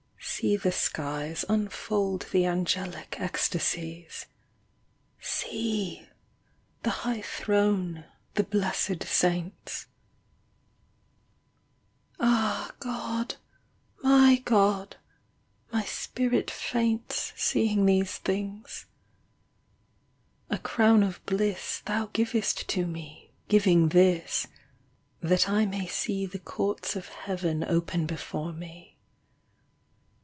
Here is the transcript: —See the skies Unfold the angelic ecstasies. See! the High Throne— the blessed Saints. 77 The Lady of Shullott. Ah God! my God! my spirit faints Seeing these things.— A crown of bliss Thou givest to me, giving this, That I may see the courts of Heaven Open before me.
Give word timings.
—See 0.41 0.55
the 0.57 0.71
skies 0.71 1.45
Unfold 1.49 2.25
the 2.31 2.47
angelic 2.47 3.15
ecstasies. 3.19 4.25
See! 5.19 6.07
the 6.81 6.89
High 6.89 7.21
Throne— 7.21 8.05
the 8.35 8.43
blessed 8.43 9.03
Saints. 9.03 9.85
77 12.17 12.17
The 12.19 12.25
Lady 12.25 12.33
of 12.33 12.37
Shullott. 12.37 12.39
Ah 12.39 12.71
God! 12.79 13.35
my 14.01 14.41
God! 14.43 14.95
my 15.71 15.83
spirit 15.83 16.49
faints 16.49 17.33
Seeing 17.35 17.85
these 17.85 18.17
things.— 18.17 18.87
A 20.51 20.57
crown 20.57 21.03
of 21.03 21.23
bliss 21.27 21.83
Thou 21.85 22.07
givest 22.13 22.67
to 22.69 22.87
me, 22.87 23.31
giving 23.47 23.89
this, 23.89 24.47
That 25.19 25.47
I 25.47 25.67
may 25.67 25.85
see 25.85 26.25
the 26.25 26.39
courts 26.39 26.95
of 26.95 27.09
Heaven 27.09 27.63
Open 27.63 28.07
before 28.07 28.53
me. 28.53 28.87